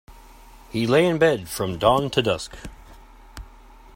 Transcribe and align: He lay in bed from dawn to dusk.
He 0.71 0.87
lay 0.87 1.05
in 1.05 1.19
bed 1.19 1.47
from 1.47 1.77
dawn 1.77 2.09
to 2.09 2.23
dusk. 2.23 2.55